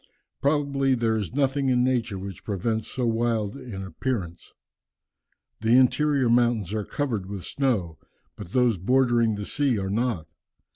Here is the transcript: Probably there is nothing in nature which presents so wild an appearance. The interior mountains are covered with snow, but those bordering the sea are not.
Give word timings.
Probably 0.41 0.95
there 0.95 1.15
is 1.15 1.35
nothing 1.35 1.69
in 1.69 1.83
nature 1.83 2.17
which 2.17 2.43
presents 2.43 2.87
so 2.87 3.05
wild 3.05 3.53
an 3.55 3.85
appearance. 3.85 4.51
The 5.59 5.77
interior 5.77 6.27
mountains 6.27 6.73
are 6.73 6.83
covered 6.83 7.27
with 7.29 7.45
snow, 7.45 7.99
but 8.35 8.51
those 8.51 8.79
bordering 8.79 9.35
the 9.35 9.45
sea 9.45 9.77
are 9.77 9.91
not. 9.91 10.25